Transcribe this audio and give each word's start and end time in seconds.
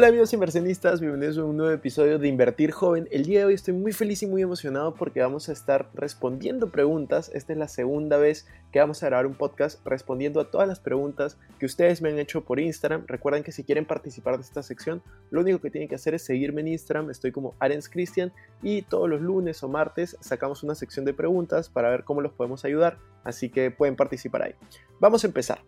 Hola 0.00 0.08
amigos 0.08 0.32
inversionistas, 0.32 0.98
bienvenidos 0.98 1.36
a 1.36 1.44
un 1.44 1.58
nuevo 1.58 1.74
episodio 1.74 2.18
de 2.18 2.26
Invertir 2.26 2.70
Joven. 2.70 3.06
El 3.10 3.26
día 3.26 3.40
de 3.40 3.44
hoy 3.44 3.52
estoy 3.52 3.74
muy 3.74 3.92
feliz 3.92 4.22
y 4.22 4.26
muy 4.26 4.40
emocionado 4.40 4.94
porque 4.94 5.20
vamos 5.20 5.50
a 5.50 5.52
estar 5.52 5.90
respondiendo 5.92 6.70
preguntas. 6.70 7.30
Esta 7.34 7.52
es 7.52 7.58
la 7.58 7.68
segunda 7.68 8.16
vez 8.16 8.46
que 8.72 8.78
vamos 8.78 9.02
a 9.02 9.06
grabar 9.08 9.26
un 9.26 9.34
podcast 9.34 9.86
respondiendo 9.86 10.40
a 10.40 10.50
todas 10.50 10.66
las 10.66 10.80
preguntas 10.80 11.36
que 11.58 11.66
ustedes 11.66 12.00
me 12.00 12.08
han 12.08 12.18
hecho 12.18 12.44
por 12.44 12.60
Instagram. 12.60 13.04
Recuerden 13.08 13.42
que 13.42 13.52
si 13.52 13.62
quieren 13.62 13.84
participar 13.84 14.36
de 14.36 14.42
esta 14.42 14.62
sección, 14.62 15.02
lo 15.30 15.42
único 15.42 15.58
que 15.58 15.70
tienen 15.70 15.86
que 15.86 15.96
hacer 15.96 16.14
es 16.14 16.24
seguirme 16.24 16.62
en 16.62 16.68
Instagram. 16.68 17.10
Estoy 17.10 17.30
como 17.30 17.54
Arens 17.58 17.90
Christian 17.90 18.32
y 18.62 18.80
todos 18.80 19.06
los 19.06 19.20
lunes 19.20 19.62
o 19.62 19.68
martes 19.68 20.16
sacamos 20.20 20.62
una 20.62 20.74
sección 20.74 21.04
de 21.04 21.12
preguntas 21.12 21.68
para 21.68 21.90
ver 21.90 22.04
cómo 22.04 22.22
los 22.22 22.32
podemos 22.32 22.64
ayudar. 22.64 22.96
Así 23.22 23.50
que 23.50 23.70
pueden 23.70 23.96
participar 23.96 24.44
ahí. 24.44 24.54
Vamos 24.98 25.24
a 25.24 25.26
empezar. 25.26 25.60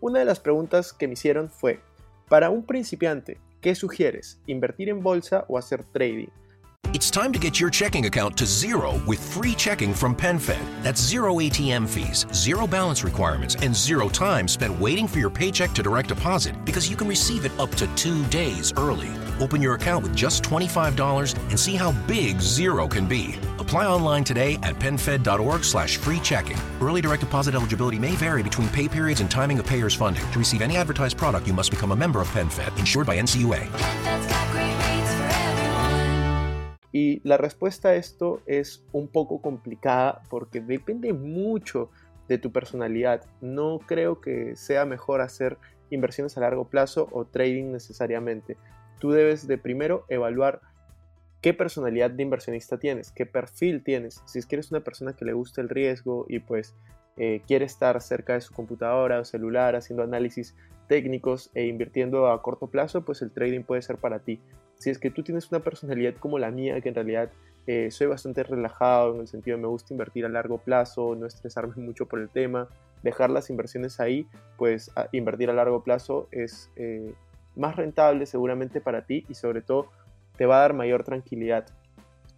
Una 0.00 0.20
de 0.20 0.24
las 0.24 0.40
preguntas 0.40 0.94
que 0.94 1.06
me 1.06 1.12
hicieron 1.12 1.50
fue, 1.50 1.80
para 2.30 2.48
un 2.48 2.64
principiante, 2.64 3.38
¿Qué 3.64 3.74
sugieres? 3.74 4.38
¿Invertir 4.46 4.90
en 4.90 5.02
bolsa 5.02 5.46
o 5.48 5.56
hacer 5.56 5.86
trading? 5.94 6.30
It's 6.92 7.10
time 7.10 7.32
to 7.32 7.38
get 7.38 7.58
your 7.58 7.70
checking 7.70 8.04
account 8.04 8.36
to 8.36 8.44
zero 8.44 9.00
with 9.06 9.18
free 9.18 9.54
checking 9.54 9.94
from 9.94 10.14
PenFed. 10.14 10.60
That's 10.82 11.00
zero 11.00 11.36
ATM 11.36 11.88
fees, 11.88 12.26
zero 12.34 12.66
balance 12.66 13.04
requirements, 13.04 13.56
and 13.62 13.74
zero 13.74 14.10
time 14.10 14.48
spent 14.48 14.78
waiting 14.78 15.08
for 15.08 15.18
your 15.18 15.30
paycheck 15.30 15.72
to 15.76 15.82
direct 15.82 16.10
deposit 16.10 16.62
because 16.66 16.90
you 16.90 16.94
can 16.94 17.08
receive 17.08 17.46
it 17.46 17.58
up 17.58 17.70
to 17.76 17.86
two 17.96 18.22
days 18.26 18.70
early. 18.76 19.08
Open 19.40 19.62
your 19.62 19.76
account 19.76 20.02
with 20.02 20.14
just 20.14 20.42
$25 20.42 21.34
and 21.48 21.58
see 21.58 21.74
how 21.74 21.92
big 22.06 22.42
zero 22.42 22.86
can 22.86 23.08
be. 23.08 23.34
Apply 23.64 23.86
online 23.86 24.24
today 24.24 24.58
at 24.62 24.78
PenFed.org 24.78 25.64
slash 25.64 25.96
free 25.96 26.20
checking. 26.20 26.58
Early 26.82 27.00
direct 27.00 27.20
deposit 27.20 27.54
eligibility 27.54 27.98
may 27.98 28.14
vary 28.14 28.42
between 28.42 28.68
pay 28.68 28.88
periods 28.88 29.22
and 29.22 29.30
timing 29.30 29.58
of 29.58 29.66
payer's 29.66 29.94
funding. 29.94 30.22
To 30.32 30.38
receive 30.38 30.60
any 30.60 30.76
advertised 30.76 31.16
product, 31.16 31.46
you 31.46 31.54
must 31.54 31.70
become 31.70 31.90
a 31.90 31.96
member 31.96 32.20
of 32.20 32.28
PenFed, 32.28 32.78
insured 32.78 33.06
by 33.06 33.16
NCUA. 33.16 33.66
Y 36.92 37.20
la 37.24 37.38
respuesta 37.38 37.88
a 37.88 37.94
esto 37.94 38.42
es 38.46 38.84
un 38.92 39.08
poco 39.08 39.40
complicada 39.40 40.20
porque 40.28 40.60
depende 40.60 41.14
mucho 41.14 41.88
de 42.28 42.36
tu 42.36 42.52
personalidad. 42.52 43.22
No 43.40 43.78
creo 43.78 44.20
que 44.20 44.56
sea 44.56 44.84
mejor 44.84 45.22
hacer 45.22 45.56
inversiones 45.90 46.36
a 46.36 46.40
largo 46.40 46.68
plazo 46.68 47.08
o 47.12 47.24
trading 47.24 47.72
necesariamente. 47.72 48.58
Tú 49.00 49.10
debes 49.10 49.46
de 49.46 49.56
primero 49.56 50.04
evaluar 50.10 50.60
qué 51.44 51.52
personalidad 51.52 52.10
de 52.10 52.22
inversionista 52.22 52.78
tienes, 52.78 53.12
qué 53.12 53.26
perfil 53.26 53.84
tienes. 53.84 54.22
Si 54.24 54.38
es 54.38 54.46
que 54.46 54.56
eres 54.56 54.70
una 54.70 54.80
persona 54.80 55.12
que 55.12 55.26
le 55.26 55.34
gusta 55.34 55.60
el 55.60 55.68
riesgo 55.68 56.24
y 56.26 56.38
pues 56.38 56.74
eh, 57.18 57.42
quiere 57.46 57.66
estar 57.66 58.00
cerca 58.00 58.32
de 58.32 58.40
su 58.40 58.54
computadora 58.54 59.20
o 59.20 59.26
celular 59.26 59.76
haciendo 59.76 60.02
análisis 60.02 60.56
técnicos 60.88 61.50
e 61.52 61.66
invirtiendo 61.66 62.28
a 62.28 62.40
corto 62.40 62.68
plazo, 62.68 63.04
pues 63.04 63.20
el 63.20 63.30
trading 63.30 63.60
puede 63.60 63.82
ser 63.82 63.98
para 63.98 64.20
ti. 64.20 64.40
Si 64.76 64.88
es 64.88 64.98
que 64.98 65.10
tú 65.10 65.22
tienes 65.22 65.52
una 65.52 65.60
personalidad 65.60 66.14
como 66.14 66.38
la 66.38 66.50
mía, 66.50 66.80
que 66.80 66.88
en 66.88 66.94
realidad 66.94 67.30
eh, 67.66 67.90
soy 67.90 68.06
bastante 68.06 68.42
relajado 68.42 69.14
en 69.14 69.20
el 69.20 69.28
sentido 69.28 69.58
de 69.58 69.64
me 69.64 69.68
gusta 69.68 69.92
invertir 69.92 70.24
a 70.24 70.30
largo 70.30 70.56
plazo, 70.56 71.14
no 71.14 71.26
estresarme 71.26 71.74
mucho 71.76 72.06
por 72.06 72.20
el 72.20 72.30
tema, 72.30 72.70
dejar 73.02 73.28
las 73.28 73.50
inversiones 73.50 74.00
ahí, 74.00 74.26
pues 74.56 74.90
invertir 75.12 75.50
a 75.50 75.52
largo 75.52 75.84
plazo 75.84 76.26
es 76.30 76.70
eh, 76.76 77.12
más 77.54 77.76
rentable 77.76 78.24
seguramente 78.24 78.80
para 78.80 79.04
ti 79.04 79.26
y 79.28 79.34
sobre 79.34 79.60
todo 79.60 79.90
te 80.36 80.46
va 80.46 80.56
a 80.56 80.60
dar 80.60 80.74
mayor 80.74 81.04
tranquilidad. 81.04 81.66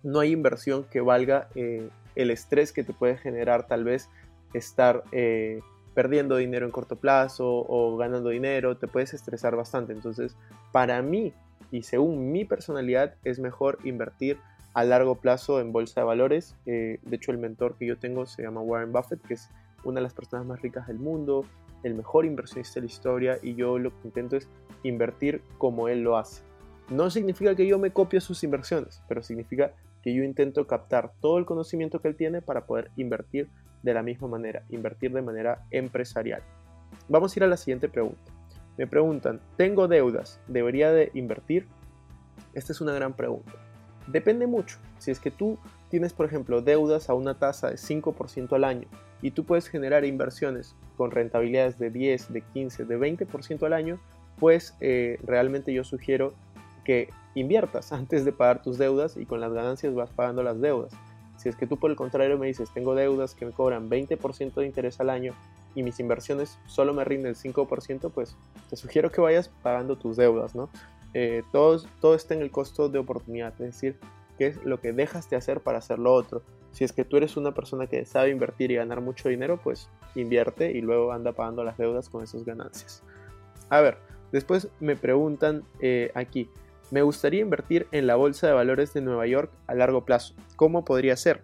No 0.02 0.20
hay 0.20 0.32
inversión 0.32 0.84
que 0.84 1.00
valga 1.00 1.48
eh, 1.54 1.88
el 2.14 2.30
estrés 2.30 2.72
que 2.72 2.84
te 2.84 2.92
puede 2.92 3.16
generar 3.16 3.66
tal 3.66 3.84
vez 3.84 4.08
estar 4.52 5.02
perdiendo 5.94 6.36
dinero 6.36 6.66
en 6.66 6.72
corto 6.72 6.96
plazo 6.96 7.46
o 7.46 7.96
ganando 7.96 8.30
dinero, 8.30 8.76
te 8.76 8.86
puedes 8.86 9.14
estresar 9.14 9.56
bastante. 9.56 9.92
Entonces, 9.92 10.36
para 10.72 11.02
mí 11.02 11.32
y 11.70 11.82
según 11.82 12.32
mi 12.32 12.44
personalidad 12.44 13.14
es 13.24 13.38
mejor 13.38 13.78
invertir 13.84 14.38
a 14.74 14.84
largo 14.84 15.16
plazo 15.16 15.60
en 15.60 15.72
bolsa 15.72 16.00
de 16.00 16.06
valores. 16.06 16.54
Eh, 16.66 16.98
de 17.02 17.16
hecho, 17.16 17.32
el 17.32 17.38
mentor 17.38 17.76
que 17.76 17.86
yo 17.86 17.98
tengo 17.98 18.26
se 18.26 18.42
llama 18.42 18.60
Warren 18.60 18.92
Buffett, 18.92 19.22
que 19.22 19.34
es 19.34 19.48
una 19.84 20.00
de 20.00 20.02
las 20.02 20.14
personas 20.14 20.46
más 20.46 20.60
ricas 20.60 20.86
del 20.86 20.98
mundo, 20.98 21.44
el 21.82 21.94
mejor 21.94 22.26
inversionista 22.26 22.74
de 22.74 22.86
la 22.86 22.92
historia 22.92 23.38
y 23.42 23.54
yo 23.54 23.78
lo 23.78 23.90
que 23.90 23.96
intento 24.04 24.36
es 24.36 24.48
invertir 24.82 25.42
como 25.58 25.88
él 25.88 26.02
lo 26.02 26.16
hace. 26.16 26.42
No 26.88 27.10
significa 27.10 27.54
que 27.54 27.66
yo 27.66 27.78
me 27.78 27.91
copie 27.91 28.20
sus 28.20 28.44
inversiones, 28.44 29.02
pero 29.08 29.22
significa 29.22 29.72
que 30.02 30.14
yo 30.14 30.22
intento 30.22 30.66
captar 30.69 31.12
todo 31.20 31.38
el 31.38 31.44
conocimiento 31.44 32.00
que 32.00 32.08
él 32.08 32.16
tiene 32.16 32.42
para 32.42 32.66
poder 32.66 32.92
invertir 32.97 33.48
de 33.82 33.92
la 33.92 34.02
misma 34.02 34.28
manera, 34.28 34.62
invertir 34.69 35.12
de 35.12 35.22
manera 35.22 35.66
empresarial. 35.72 36.42
Vamos 37.08 37.34
a 37.34 37.38
ir 37.41 37.44
a 37.44 37.48
la 37.48 37.56
siguiente 37.56 37.88
pregunta. 37.88 38.32
Me 38.76 38.86
preguntan, 38.86 39.41
¿tengo 39.56 39.88
deudas? 39.88 40.41
¿Debería 40.47 40.92
de 40.92 41.10
invertir? 41.14 41.66
Esta 42.54 42.72
es 42.72 42.80
una 42.80 42.92
gran 42.92 43.14
pregunta. 43.14 43.53
Depende 44.06 44.47
mucho. 44.47 44.78
Si 44.98 45.10
es 45.10 45.18
que 45.18 45.32
tú 45.32 45.58
tienes, 45.91 46.12
por 46.12 46.26
ejemplo, 46.26 46.62
deudas 46.62 47.10
a 47.10 47.14
una 47.14 47.38
tasa 47.38 47.70
de 47.70 47.76
5% 47.76 48.53
al 48.53 48.64
año 48.64 48.86
y 49.22 49.32
tú 49.32 49.44
puedes 49.44 49.68
generar 49.68 50.04
inversiones 50.04 50.76
con 50.97 51.10
rentabilidades 51.10 51.78
de 51.78 51.91
10, 51.91 52.32
de 52.32 52.42
15, 52.42 52.84
de 52.84 52.98
20% 52.98 53.66
al 53.66 53.72
año, 53.72 53.98
pues 54.38 54.76
eh, 54.80 55.18
realmente 55.24 55.72
yo 55.72 55.82
sugiero 55.82 56.34
que 56.86 57.10
inviertas 57.34 57.92
antes 57.92 58.24
de 58.24 58.32
pagar 58.32 58.62
tus 58.62 58.78
deudas 58.78 59.16
y 59.16 59.26
con 59.26 59.41
las 59.41 59.52
ganancias 59.52 59.92
vas 59.94 60.10
pagando 60.10 60.44
las 60.44 60.60
deudas. 60.60 60.92
Si 61.36 61.48
es 61.48 61.56
que 61.56 61.66
tú 61.66 61.78
por 61.78 61.91
el 61.91 61.97
contrario 61.97 62.38
me 62.38 62.47
dices, 62.47 62.70
tengo 62.72 62.94
deudas 62.94 63.34
que 63.34 63.44
me 63.44 63.52
cobran 63.52 63.91
20% 63.91 64.54
de 64.54 64.66
interés 64.66 65.00
al 65.00 65.10
año 65.10 65.34
y 65.74 65.82
mis 65.82 65.98
inversiones 65.98 66.58
solo 66.66 66.94
me 66.94 67.04
rinden 67.04 67.30
el 67.30 67.36
5%, 67.36 68.10
pues 68.12 68.36
te 68.70 68.76
sugiero 68.76 69.10
que 69.10 69.20
vayas 69.20 69.48
pagando 69.62 69.97
tus 69.98 70.16
deudas, 70.16 70.54
¿no? 70.54 70.70
Eh, 71.12 71.42
todo, 71.50 71.82
todo 72.00 72.14
está 72.14 72.34
en 72.34 72.42
el 72.42 72.50
costo 72.50 72.88
de 72.88 73.00
oportunidad, 73.00 73.53
es 73.54 73.58
decir, 73.58 73.98
qué 74.38 74.47
es 74.47 74.64
lo 74.64 74.80
que 74.80 74.92
dejas 74.92 75.28
de 75.28 75.36
hacer 75.36 75.60
para 75.60 75.78
hacer 75.78 75.98
lo 75.98 76.14
otro. 76.14 76.42
Si 76.70 76.84
es 76.84 76.92
que 76.92 77.04
tú 77.04 77.16
eres 77.16 77.36
una 77.36 77.53
persona 77.53 77.86
que 77.86 78.04
sabe 78.06 78.30
invertir 78.30 78.70
y 78.70 78.76
ganar 78.76 79.00
mucho 79.00 79.28
dinero, 79.28 79.58
pues 79.62 79.88
invierte 80.14 80.70
y 80.72 80.80
luego 80.80 81.12
anda 81.12 81.32
pagando 81.32 81.64
las 81.64 81.76
deudas 81.78 82.08
con 82.08 82.22
esas 82.22 82.44
ganancias. 82.44 83.03
A 83.70 83.80
ver, 83.80 83.98
después 84.30 84.68
me 84.78 84.94
preguntan 84.94 85.64
eh, 85.80 86.10
aquí, 86.14 86.48
me 86.91 87.02
gustaría 87.02 87.41
invertir 87.41 87.86
en 87.92 88.06
la 88.06 88.16
Bolsa 88.16 88.47
de 88.47 88.52
Valores 88.52 88.94
de 88.94 89.00
Nueva 89.00 89.26
York 89.26 89.50
a 89.66 89.74
largo 89.74 90.04
plazo. 90.04 90.34
¿Cómo 90.56 90.84
podría 90.84 91.16
ser? 91.16 91.42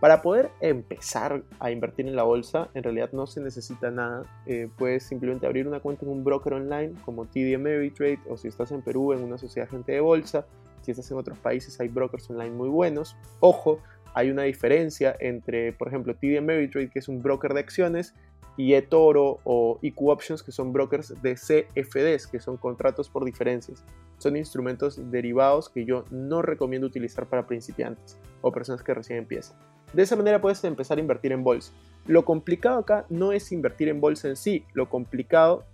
Para 0.00 0.20
poder 0.20 0.50
empezar 0.60 1.44
a 1.60 1.70
invertir 1.70 2.08
en 2.08 2.16
la 2.16 2.24
bolsa, 2.24 2.70
en 2.74 2.82
realidad 2.82 3.10
no 3.12 3.28
se 3.28 3.40
necesita 3.40 3.90
nada. 3.92 4.24
Eh, 4.46 4.68
puedes 4.76 5.04
simplemente 5.04 5.46
abrir 5.46 5.68
una 5.68 5.78
cuenta 5.78 6.04
en 6.04 6.10
un 6.10 6.24
broker 6.24 6.54
online 6.54 6.94
como 7.04 7.26
TD 7.26 7.54
Ameritrade 7.54 8.18
o 8.28 8.36
si 8.36 8.48
estás 8.48 8.72
en 8.72 8.82
Perú 8.82 9.12
en 9.12 9.22
una 9.22 9.38
sociedad 9.38 9.68
agente 9.68 9.92
de 9.92 10.00
bolsa. 10.00 10.46
Si 10.80 10.90
estás 10.90 11.08
en 11.12 11.18
otros 11.18 11.38
países 11.38 11.78
hay 11.78 11.86
brokers 11.86 12.28
online 12.30 12.50
muy 12.50 12.68
buenos. 12.68 13.16
Ojo, 13.38 13.78
hay 14.14 14.30
una 14.30 14.42
diferencia 14.42 15.14
entre, 15.20 15.72
por 15.72 15.88
ejemplo, 15.88 16.14
TD 16.16 16.38
Ameritrade, 16.38 16.90
que 16.90 16.98
es 16.98 17.08
un 17.08 17.22
broker 17.22 17.54
de 17.54 17.60
acciones, 17.60 18.14
y 18.56 18.74
eToro 18.74 19.38
o 19.44 19.78
IQ 19.82 20.08
Options, 20.08 20.42
que 20.42 20.52
son 20.52 20.72
brokers 20.72 21.14
de 21.22 21.34
CFDs, 21.34 22.26
que 22.26 22.40
son 22.40 22.56
contratos 22.56 23.08
por 23.08 23.24
diferencias. 23.24 23.84
Son 24.18 24.36
instrumentos 24.36 25.10
derivados 25.10 25.68
que 25.68 25.84
yo 25.84 26.04
no 26.10 26.42
recomiendo 26.42 26.86
utilizar 26.86 27.26
para 27.26 27.46
principiantes 27.46 28.18
o 28.40 28.52
personas 28.52 28.82
que 28.82 28.94
recién 28.94 29.18
empiezan. 29.18 29.56
De 29.92 30.02
esa 30.02 30.16
manera 30.16 30.40
puedes 30.40 30.62
empezar 30.64 30.98
a 30.98 31.00
invertir 31.00 31.32
en 31.32 31.44
bolsa. 31.44 31.72
Lo 32.06 32.24
complicado 32.24 32.78
acá 32.78 33.06
no 33.08 33.32
es 33.32 33.52
invertir 33.52 33.88
en 33.88 34.00
bolsa 34.00 34.28
en 34.28 34.36
sí, 34.36 34.64
lo 34.74 34.88
complicado 34.88 35.64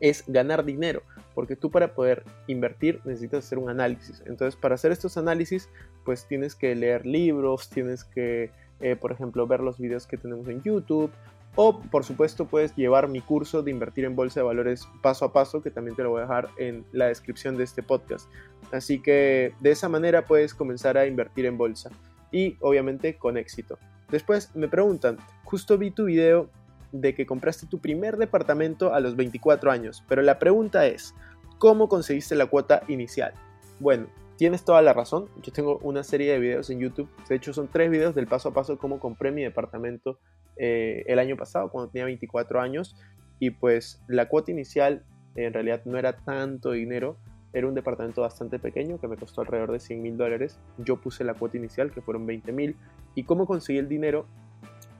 es 0.00 0.24
ganar 0.28 0.64
dinero, 0.64 1.02
porque 1.34 1.56
tú 1.56 1.70
para 1.70 1.94
poder 1.94 2.24
invertir 2.46 3.00
necesitas 3.04 3.44
hacer 3.44 3.58
un 3.58 3.68
análisis. 3.68 4.22
Entonces, 4.26 4.54
para 4.54 4.76
hacer 4.76 4.92
estos 4.92 5.16
análisis, 5.16 5.68
pues 6.04 6.26
tienes 6.26 6.54
que 6.54 6.74
leer 6.74 7.04
libros, 7.04 7.68
tienes 7.68 8.04
que, 8.04 8.50
eh, 8.80 8.96
por 8.96 9.12
ejemplo, 9.12 9.46
ver 9.46 9.60
los 9.60 9.78
videos 9.78 10.06
que 10.06 10.16
tenemos 10.16 10.48
en 10.48 10.62
YouTube, 10.62 11.10
o 11.60 11.80
por 11.80 12.04
supuesto 12.04 12.46
puedes 12.46 12.72
llevar 12.76 13.08
mi 13.08 13.20
curso 13.20 13.64
de 13.64 13.72
invertir 13.72 14.04
en 14.04 14.14
bolsa 14.14 14.38
de 14.38 14.46
valores 14.46 14.86
paso 15.02 15.24
a 15.24 15.32
paso, 15.32 15.60
que 15.60 15.72
también 15.72 15.96
te 15.96 16.04
lo 16.04 16.10
voy 16.10 16.20
a 16.20 16.22
dejar 16.22 16.50
en 16.56 16.84
la 16.92 17.06
descripción 17.06 17.56
de 17.56 17.64
este 17.64 17.82
podcast. 17.82 18.30
Así 18.70 19.00
que 19.00 19.52
de 19.58 19.72
esa 19.72 19.88
manera 19.88 20.24
puedes 20.24 20.54
comenzar 20.54 20.96
a 20.96 21.06
invertir 21.06 21.46
en 21.46 21.58
bolsa. 21.58 21.90
y 22.30 22.56
obviamente 22.60 23.16
con 23.16 23.36
éxito. 23.36 23.76
Después 24.08 24.54
me 24.54 24.68
preguntan, 24.68 25.16
justo 25.42 25.78
vi 25.78 25.90
tu 25.90 26.04
video 26.04 26.48
de 26.92 27.14
que 27.14 27.26
compraste 27.26 27.66
tu 27.66 27.80
primer 27.80 28.18
departamento 28.18 28.94
a 28.94 29.00
los 29.00 29.16
24 29.16 29.72
años, 29.72 30.04
pero 30.08 30.22
la 30.22 30.38
pregunta 30.38 30.86
es, 30.86 31.12
¿cómo 31.58 31.88
conseguiste 31.88 32.36
la 32.36 32.46
cuota 32.46 32.82
inicial? 32.86 33.32
Bueno, 33.80 34.06
tienes 34.36 34.64
toda 34.64 34.80
la 34.80 34.92
razón, 34.92 35.28
yo 35.42 35.52
tengo 35.52 35.78
una 35.82 36.04
serie 36.04 36.30
de 36.30 36.38
videos 36.38 36.70
en 36.70 36.78
YouTube, 36.78 37.08
de 37.28 37.34
hecho 37.34 37.52
son 37.52 37.66
tres 37.66 37.90
videos 37.90 38.14
del 38.14 38.28
paso 38.28 38.50
a 38.50 38.54
paso 38.54 38.78
cómo 38.78 39.00
compré 39.00 39.32
mi 39.32 39.42
departamento 39.42 40.20
eh, 40.58 41.04
el 41.06 41.18
año 41.18 41.36
pasado, 41.36 41.70
cuando 41.70 41.90
tenía 41.90 42.04
24 42.06 42.60
años, 42.60 42.96
y 43.38 43.50
pues 43.50 44.02
la 44.08 44.28
cuota 44.28 44.50
inicial 44.50 45.04
en 45.36 45.52
realidad 45.52 45.82
no 45.84 45.98
era 45.98 46.14
tanto 46.14 46.72
dinero, 46.72 47.16
era 47.52 47.66
un 47.66 47.74
departamento 47.74 48.22
bastante 48.22 48.58
pequeño 48.58 49.00
que 49.00 49.08
me 49.08 49.16
costó 49.16 49.40
alrededor 49.40 49.72
de 49.72 49.80
100 49.80 50.02
mil 50.02 50.16
dólares. 50.16 50.58
Yo 50.78 50.96
puse 50.96 51.24
la 51.24 51.34
cuota 51.34 51.56
inicial 51.56 51.90
que 51.90 52.02
fueron 52.02 52.26
20 52.26 52.52
mil. 52.52 52.76
¿Y 53.14 53.24
cómo 53.24 53.46
conseguí 53.46 53.78
el 53.78 53.88
dinero? 53.88 54.26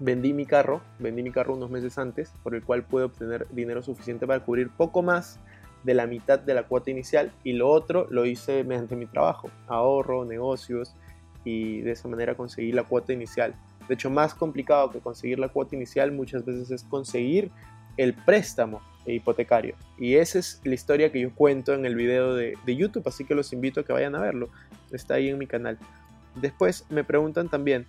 Vendí 0.01 0.33
mi 0.33 0.47
carro, 0.47 0.81
vendí 0.99 1.23
mi 1.23 1.31
carro 1.31 1.55
unos 1.55 1.71
meses 1.71 1.99
antes, 1.99 2.33
por 2.43 2.55
el 2.55 2.63
cual 2.63 2.85
pude 2.85 3.05
obtener 3.05 3.47
dinero 3.51 3.83
suficiente 3.83 4.27
para 4.27 4.45
cubrir 4.45 4.71
poco 4.71 5.03
más 5.03 5.41
de 5.85 5.95
la 5.95 6.07
mitad 6.07 6.39
de 6.39 6.55
la 6.55 6.65
cuota 6.65 6.91
inicial 6.91 7.33
y 7.45 7.53
lo 7.53 7.69
otro 7.69 8.07
lo 8.11 8.27
hice 8.27 8.65
mediante 8.65 8.97
mi 8.97 9.07
trabajo, 9.07 9.51
ahorro, 9.69 10.25
negocios 10.25 10.95
y 11.45 11.81
de 11.83 11.93
esa 11.93 12.09
manera 12.09 12.35
conseguí 12.35 12.73
la 12.73 12.85
cuota 12.85 13.13
inicial. 13.13 13.55
De 13.89 13.95
hecho, 13.95 14.11
más 14.11 14.35
complicado 14.35 14.91
que 14.91 15.01
conseguir 15.01 15.39
la 15.39 15.49
cuota 15.49 15.75
inicial 15.75 16.13
muchas 16.13 16.45
veces 16.45 16.71
es 16.71 16.83
conseguir 16.85 17.51
el 17.97 18.15
préstamo 18.15 18.81
hipotecario. 19.07 19.75
Y 19.99 20.17
esa 20.17 20.39
es 20.39 20.61
la 20.65 20.75
historia 20.75 21.11
que 21.11 21.21
yo 21.21 21.35
cuento 21.35 21.75
en 21.75 21.87
el 21.87 21.97
video 21.97 22.35
de, 22.35 22.55
de, 22.65 22.77
YouTube, 22.77 23.07
así 23.09 23.25
que 23.25 23.35
los 23.35 23.53
invito 23.53 23.81
a 23.81 23.85
que 23.85 23.93
vayan 23.93 24.15
a 24.15 24.21
verlo. 24.21 24.51
Está 24.93 25.15
ahí 25.15 25.29
en 25.29 25.39
mi 25.39 25.47
canal. 25.47 25.79
Después 26.35 26.85
me 26.91 27.05
preguntan 27.05 27.49
también, 27.49 27.87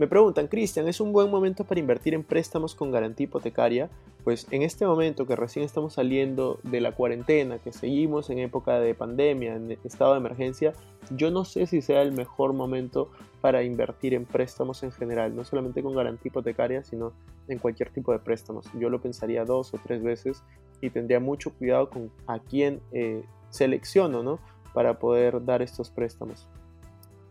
me 0.00 0.08
preguntan, 0.08 0.46
Cristian, 0.46 0.88
¿es 0.88 0.98
un 0.98 1.12
buen 1.12 1.30
momento 1.30 1.64
para 1.64 1.78
invertir 1.78 2.14
en 2.14 2.24
préstamos 2.24 2.74
con 2.74 2.90
garantía 2.90 3.24
hipotecaria? 3.24 3.90
Pues 4.24 4.46
en 4.50 4.62
este 4.62 4.86
momento 4.86 5.26
que 5.26 5.36
recién 5.36 5.62
estamos 5.62 5.92
saliendo 5.92 6.58
de 6.62 6.80
la 6.80 6.92
cuarentena, 6.92 7.58
que 7.58 7.70
seguimos 7.70 8.30
en 8.30 8.38
época 8.38 8.80
de 8.80 8.94
pandemia, 8.94 9.56
en 9.56 9.72
estado 9.84 10.12
de 10.12 10.20
emergencia, 10.20 10.72
yo 11.10 11.30
no 11.30 11.44
sé 11.44 11.66
si 11.66 11.82
sea 11.82 12.00
el 12.00 12.12
mejor 12.12 12.54
momento 12.54 13.10
para 13.42 13.62
invertir 13.62 14.14
en 14.14 14.24
préstamos 14.24 14.82
en 14.84 14.90
general, 14.90 15.36
no 15.36 15.44
solamente 15.44 15.82
con 15.82 15.94
garantía 15.94 16.30
hipotecaria, 16.30 16.82
sino 16.82 17.12
en 17.48 17.58
cualquier 17.58 17.90
tipo 17.90 18.10
de 18.12 18.20
préstamos. 18.20 18.64
Yo 18.78 18.88
lo 18.88 19.02
pensaría 19.02 19.44
dos 19.44 19.74
o 19.74 19.78
tres 19.84 20.02
veces 20.02 20.42
y 20.80 20.88
tendría 20.88 21.20
mucho 21.20 21.52
cuidado 21.52 21.90
con 21.90 22.10
a 22.26 22.38
quién 22.38 22.80
eh, 22.92 23.22
selecciono, 23.50 24.22
¿no? 24.22 24.38
Para 24.72 24.98
poder 24.98 25.44
dar 25.44 25.60
estos 25.60 25.90
préstamos. 25.90 26.48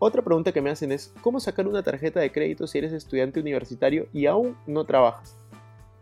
Otra 0.02 0.22
pregunta 0.22 0.54
que 0.54 0.62
me 0.62 0.70
hacen 0.70 0.94
es, 0.94 1.14
¿cómo 1.22 1.42
sacar 1.42 1.68
una 1.68 1.84
tarjeta 1.84 2.22
de 2.22 2.32
crédito 2.32 2.68
si 2.68 2.78
eres 2.78 2.94
estudiante 2.94 3.42
universitario 3.42 4.08
y 4.14 4.28
aún 4.28 4.56
no 4.66 4.86
trabajas? 4.86 5.36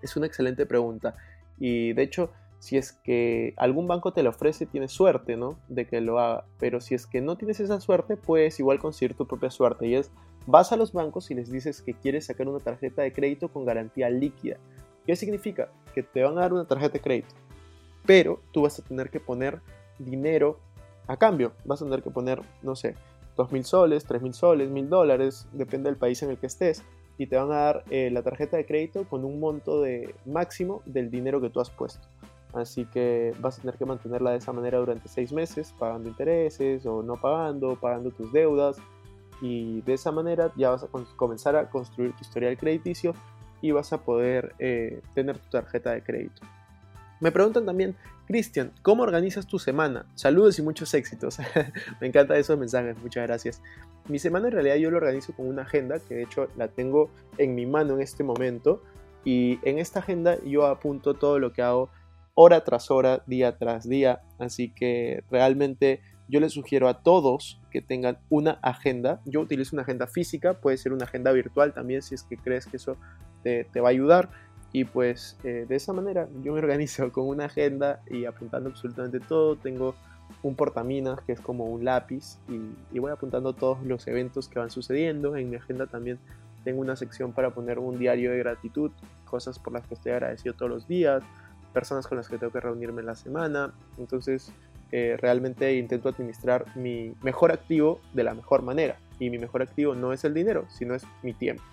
Es 0.04 0.16
una 0.16 0.28
excelente 0.28 0.68
pregunta. 0.68 1.16
Y 1.58 1.94
de 1.94 2.04
hecho, 2.04 2.30
si 2.60 2.78
es 2.78 2.92
que 2.92 3.56
algún 3.58 3.88
banco 3.88 4.14
te 4.14 4.22
lo 4.22 4.30
ofrece, 4.30 4.68
tienes 4.68 4.92
suerte, 4.92 5.36
¿no? 5.36 5.58
De 5.68 5.88
que 5.88 6.00
lo 6.00 6.20
haga. 6.20 6.46
Pero 6.60 6.80
si 6.80 6.94
es 6.94 7.08
que 7.08 7.22
no 7.22 7.38
tienes 7.38 7.60
esa 7.60 7.80
suerte, 7.80 8.18
puedes 8.18 8.60
igual 8.60 8.78
conseguir 8.78 9.16
tu 9.16 9.26
propia 9.26 9.50
suerte. 9.50 9.88
Y 9.88 9.96
es, 9.96 10.12
vas 10.46 10.72
a 10.72 10.78
los 10.78 10.94
bancos 10.94 11.32
y 11.32 11.34
les 11.34 11.52
dices 11.52 11.82
que 11.82 11.96
quieres 11.96 12.28
sacar 12.28 12.48
una 12.48 12.60
tarjeta 12.60 13.02
de 13.02 13.12
crédito 13.12 13.48
con 13.48 13.66
garantía 13.66 14.12
líquida. 14.12 14.58
¿Qué 15.08 15.16
significa? 15.16 15.72
Que 15.96 16.04
te 16.04 16.22
van 16.22 16.38
a 16.38 16.42
dar 16.42 16.54
una 16.54 16.66
tarjeta 16.66 16.94
de 16.94 17.02
crédito. 17.02 17.34
Pero 18.06 18.42
tú 18.52 18.62
vas 18.62 18.78
a 18.78 18.84
tener 18.84 19.10
que 19.10 19.20
poner 19.20 19.60
dinero 19.98 20.60
a 21.08 21.18
cambio. 21.18 21.54
Vas 21.66 21.82
a 21.82 21.86
tener 21.86 22.04
que 22.04 22.12
poner, 22.12 22.42
no 22.62 22.76
sé, 22.76 22.96
2.000 23.38 23.64
soles, 23.64 24.08
3.000 24.08 24.34
soles, 24.34 24.70
1.000 24.70 24.88
dólares, 24.88 25.48
depende 25.54 25.90
del 25.90 25.98
país 25.98 26.22
en 26.24 26.32
el 26.32 26.38
que 26.38 26.48
estés, 26.48 26.84
y 27.18 27.28
te 27.28 27.38
van 27.38 27.52
a 27.52 27.56
dar 27.56 27.84
eh, 27.90 28.10
la 28.12 28.22
tarjeta 28.22 28.58
de 28.58 28.66
crédito 28.66 29.08
con 29.08 29.24
un 29.24 29.40
monto 29.40 29.82
de 29.82 30.16
máximo 30.26 30.82
del 30.86 31.10
dinero 31.10 31.42
que 31.42 31.50
tú 31.50 31.60
has 31.60 31.70
puesto. 31.70 32.08
Así 32.54 32.86
que 32.86 33.34
vas 33.40 33.60
a 33.60 33.62
tener 33.62 33.78
que 33.78 33.86
mantenerla 33.86 34.32
de 34.32 34.38
esa 34.38 34.54
manera 34.54 34.80
durante 34.80 35.08
6 35.08 35.34
meses, 35.34 35.74
pagando 35.78 36.10
intereses 36.10 36.86
o 36.86 37.04
no 37.04 37.16
pagando, 37.16 37.76
pagando 37.80 38.12
tus 38.12 38.32
deudas, 38.32 38.78
y 39.42 39.82
de 39.82 39.94
esa 39.94 40.12
manera 40.12 40.52
ya 40.56 40.72
vas 40.72 40.84
a 40.84 40.88
comenzar 41.16 41.56
a 41.56 41.70
construir 41.70 42.14
tu 42.14 42.22
historial 42.22 42.58
crediticio 42.58 43.14
y 43.62 43.72
vas 43.72 43.94
a 43.94 44.02
poder 44.02 44.56
eh, 44.60 45.02
tener 45.14 45.38
tu 45.38 45.50
tarjeta 45.50 45.92
de 45.92 46.02
crédito. 46.02 46.42
Me 47.20 47.32
preguntan 47.32 47.66
también, 47.66 47.96
Cristian, 48.28 48.74
¿cómo 48.82 49.04
organizas 49.04 49.48
tu 49.48 49.58
semana? 49.58 50.06
Saludos 50.14 50.60
y 50.60 50.62
muchos 50.62 50.94
éxitos. 50.94 51.40
Me 52.02 52.08
encantan 52.08 52.38
esos 52.38 52.58
mensajes, 52.60 52.98
muchas 53.02 53.26
gracias. 53.26 53.62
Mi 54.08 54.20
semana 54.20 54.48
en 54.48 54.54
realidad 54.54 54.76
yo 54.76 54.92
lo 54.92 54.98
organizo 54.98 55.34
con 55.34 55.48
una 55.48 55.64
agenda, 55.64 56.00
que 56.00 56.16
de 56.16 56.24
hecho 56.24 56.48
la 56.56 56.68
tengo 56.68 57.10
en 57.38 57.56
mi 57.56 57.66
mano 57.66 57.96
en 57.96 58.02
este 58.02 58.24
momento. 58.24 58.84
Y 59.24 59.60
en 59.64 59.80
esta 59.80 60.00
agenda 60.00 60.38
yo 60.46 60.66
apunto 60.66 61.14
todo 61.16 61.40
lo 61.40 61.54
que 61.54 61.62
hago 61.62 61.90
hora 62.34 62.64
tras 62.64 62.92
hora, 62.92 63.24
día 63.26 63.58
tras 63.58 63.90
día. 63.90 64.22
Así 64.38 64.70
que 64.70 65.24
realmente 65.32 66.02
yo 66.28 66.40
les 66.40 66.54
sugiero 66.54 66.88
a 66.88 67.02
todos 67.02 67.60
que 67.72 67.82
tengan 67.82 68.20
una 68.30 68.60
agenda. 68.62 69.22
Yo 69.26 69.42
utilizo 69.42 69.76
una 69.76 69.84
agenda 69.84 70.08
física, 70.08 70.60
puede 70.62 70.78
ser 70.78 70.94
una 70.94 71.06
agenda 71.06 71.32
virtual 71.32 71.74
también 71.74 72.02
si 72.02 72.16
es 72.16 72.24
que 72.24 72.38
crees 72.38 72.68
que 72.68 72.78
eso 72.78 72.98
te, 73.44 73.64
te 73.66 73.82
va 73.82 73.90
a 73.90 73.92
ayudar. 73.92 74.30
Y 74.74 74.84
pues 74.86 75.38
eh, 75.44 75.66
de 75.68 75.76
esa 75.76 75.94
manera 75.94 76.28
yo 76.44 76.54
me 76.54 76.60
organizo 76.60 77.12
con 77.12 77.28
una 77.28 77.46
agenda 77.46 78.02
y 78.10 78.26
apuntando 78.26 78.70
absolutamente 78.70 79.20
todo. 79.20 79.56
Tengo 79.56 79.96
un 80.44 80.56
portaminas 80.56 81.22
que 81.22 81.32
es 81.32 81.40
como 81.40 81.66
un 81.66 81.86
lápiz 81.86 82.38
y, 82.50 83.00
voy 83.00 83.12
apuntando 83.12 83.54
todos 83.54 83.82
los 83.84 84.08
eventos 84.08 84.48
que 84.48 84.60
van 84.60 84.70
sucediendo. 84.70 85.36
En 85.36 85.50
mi 85.50 85.56
agenda 85.56 85.88
también 85.88 86.20
tengo 86.64 86.82
una 86.82 86.96
sección 86.96 87.32
para 87.32 87.52
poner 87.52 87.80
un 87.80 87.98
diario 87.98 88.32
de 88.32 88.40
gratitud, 88.40 88.92
cosas 89.26 89.58
por 89.60 89.74
las 89.74 89.86
que 89.88 89.94
estoy 89.94 90.12
agradecido 90.12 90.54
todos 90.54 90.70
los 90.70 90.88
días, 90.88 91.24
personas 91.74 92.08
con 92.08 92.18
las 92.18 92.28
que 92.28 92.38
tengo 92.38 92.52
que 92.52 92.60
reunirme 92.60 93.02
en 93.02 93.08
la 93.08 93.16
semana. 93.16 93.74
Entonces 93.98 94.52
eh, 94.92 95.18
realmente 95.20 95.76
intento 95.76 96.10
administrar 96.10 96.66
mi 96.76 97.14
mejor 97.22 97.52
activo 97.52 98.00
de 98.14 98.24
la 98.24 98.34
mejor 98.34 98.64
manera. 98.64 98.98
Y 99.20 99.30
mi 99.30 99.38
mejor 99.38 99.62
activo 99.62 99.96
no 99.96 100.14
es 100.14 100.24
el 100.24 100.34
dinero, 100.34 100.66
sino 100.70 100.94
es 100.94 101.04
mi 101.24 101.34
tiempo. 101.34 101.64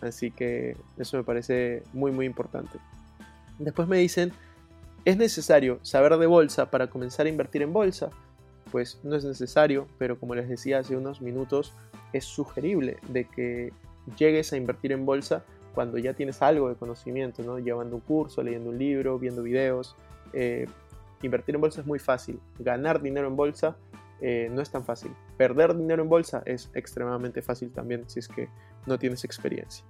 Así 0.00 0.30
que 0.30 0.76
eso 0.98 1.16
me 1.16 1.24
parece 1.24 1.82
muy 1.92 2.12
muy 2.12 2.26
importante. 2.26 2.78
Después 3.58 3.88
me 3.88 3.98
dicen, 3.98 4.32
¿es 5.04 5.16
necesario 5.16 5.80
saber 5.82 6.16
de 6.16 6.26
bolsa 6.26 6.70
para 6.70 6.88
comenzar 6.88 7.26
a 7.26 7.28
invertir 7.28 7.62
en 7.62 7.72
bolsa? 7.72 8.10
Pues 8.70 9.00
no 9.02 9.16
es 9.16 9.24
necesario, 9.24 9.88
pero 9.98 10.18
como 10.18 10.34
les 10.34 10.48
decía 10.48 10.78
hace 10.78 10.96
unos 10.96 11.20
minutos, 11.20 11.72
es 12.12 12.24
sugerible 12.24 12.98
de 13.08 13.24
que 13.24 13.72
llegues 14.16 14.52
a 14.52 14.56
invertir 14.56 14.92
en 14.92 15.04
bolsa 15.04 15.44
cuando 15.74 15.98
ya 15.98 16.14
tienes 16.14 16.42
algo 16.42 16.68
de 16.68 16.74
conocimiento, 16.74 17.42
¿no? 17.42 17.58
Llevando 17.58 17.96
un 17.96 18.02
curso, 18.02 18.42
leyendo 18.42 18.70
un 18.70 18.78
libro, 18.78 19.18
viendo 19.18 19.42
videos. 19.42 19.96
Eh, 20.32 20.66
invertir 21.22 21.54
en 21.54 21.60
bolsa 21.60 21.80
es 21.80 21.86
muy 21.86 21.98
fácil. 21.98 22.40
Ganar 22.58 23.00
dinero 23.00 23.28
en 23.28 23.36
bolsa 23.36 23.76
eh, 24.20 24.48
no 24.50 24.60
es 24.60 24.70
tan 24.70 24.84
fácil. 24.84 25.12
Perder 25.36 25.76
dinero 25.76 26.02
en 26.02 26.08
bolsa 26.08 26.42
es 26.46 26.70
extremadamente 26.74 27.42
fácil 27.42 27.70
también 27.70 28.08
si 28.08 28.18
es 28.18 28.28
que 28.28 28.48
no 28.88 28.98
tienes 28.98 29.24
experiencia. 29.24 29.84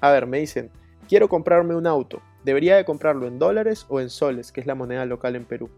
A 0.00 0.10
ver, 0.10 0.26
me 0.26 0.38
dicen, 0.38 0.70
quiero 1.08 1.28
comprarme 1.28 1.74
un 1.74 1.86
auto. 1.86 2.20
¿Debería 2.44 2.76
de 2.76 2.84
comprarlo 2.84 3.26
en 3.26 3.38
dólares 3.38 3.86
o 3.88 4.00
en 4.00 4.10
soles, 4.10 4.52
que 4.52 4.60
es 4.60 4.66
la 4.66 4.74
moneda 4.74 5.06
local 5.06 5.36
en 5.36 5.44
Perú? 5.44 5.70